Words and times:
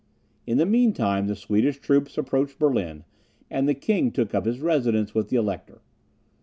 In 0.47 0.57
the 0.57 0.65
mean 0.65 0.93
time, 0.93 1.27
the 1.27 1.35
Swedish 1.35 1.77
troops 1.77 2.17
approached 2.17 2.57
Berlin, 2.57 3.03
and 3.51 3.67
the 3.67 3.75
king 3.75 4.09
took 4.11 4.33
up 4.33 4.45
his 4.47 4.59
residence 4.59 5.13
with 5.13 5.29
the 5.29 5.35
Elector. 5.35 5.83